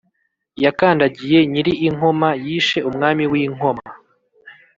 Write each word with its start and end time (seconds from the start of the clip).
Yakandagiye 0.63 1.39
Nyiri 1.51 1.73
i 1.87 1.87
Nkoma: 1.95 2.29
yishe 2.45 2.79
umwami 2.89 3.23
w’i 3.31 3.45
Nkoma. 3.53 3.85